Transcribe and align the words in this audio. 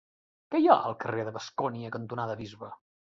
Què 0.53 0.61
hi 0.61 0.69
ha 0.71 0.77
al 0.87 0.95
carrer 1.03 1.25
Bascònia 1.37 1.93
cantonada 1.97 2.39
Bisbe? 2.41 2.73